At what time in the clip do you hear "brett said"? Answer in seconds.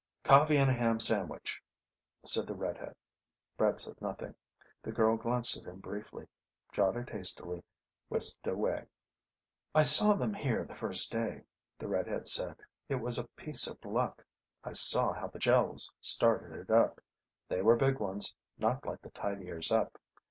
3.55-4.01